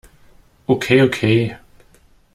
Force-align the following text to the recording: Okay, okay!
Okay, 0.67 0.99
okay! 1.01 1.57